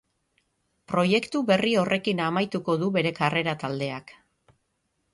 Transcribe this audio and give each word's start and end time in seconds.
Proiektu 0.93 1.43
berri 1.51 1.75
horrekin 1.83 2.23
amaituko 2.31 2.79
du 2.85 2.91
bere 2.99 3.15
karrera 3.23 3.57
taldeak. 3.67 4.19